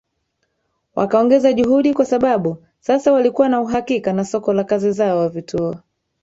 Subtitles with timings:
[0.95, 5.75] wakaongeza juhudi kwa sababu sasa walikuwa na uhakika na soko la kazi zao vituo